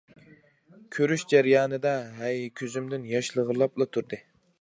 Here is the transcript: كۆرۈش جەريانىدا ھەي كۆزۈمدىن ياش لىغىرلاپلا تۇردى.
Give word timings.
كۆرۈش 0.95 1.25
جەريانىدا 1.33 1.91
ھەي 2.21 2.41
كۆزۈمدىن 2.61 3.05
ياش 3.13 3.31
لىغىرلاپلا 3.37 3.89
تۇردى. 3.97 4.21